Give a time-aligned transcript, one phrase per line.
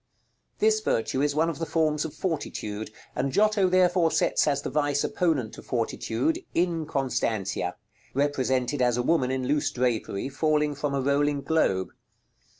[0.57, 4.71] This virtue is one of the forms of fortitude, and Giotto therefore sets as the
[4.71, 7.75] vice opponent to Fortitude, "Inconstantia,"
[8.15, 11.89] represented as a woman in loose drapery, falling from a rolling globe.